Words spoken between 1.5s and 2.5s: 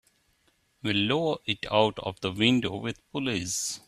out of the